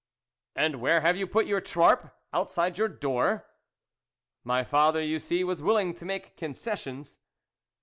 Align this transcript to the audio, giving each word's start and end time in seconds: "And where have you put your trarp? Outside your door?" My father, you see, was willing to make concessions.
"And 0.55 0.81
where 0.81 1.01
have 1.01 1.15
you 1.15 1.27
put 1.27 1.45
your 1.45 1.61
trarp? 1.61 2.11
Outside 2.33 2.75
your 2.79 2.87
door?" 2.87 3.45
My 4.43 4.63
father, 4.63 5.03
you 5.03 5.19
see, 5.19 5.43
was 5.43 5.61
willing 5.61 5.93
to 5.93 6.05
make 6.05 6.35
concessions. 6.37 7.19